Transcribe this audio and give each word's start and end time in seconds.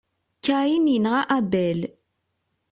Kain 0.45 0.85
yenɣa 0.93 1.21
Abel. 1.37 1.79